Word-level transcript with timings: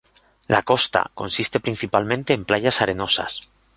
La 0.47 0.63
costa 0.63 1.11
consiste 1.13 1.59
principalmente 1.59 2.33
en 2.33 2.43
playas 2.43 2.81
arenosas. 2.81 3.51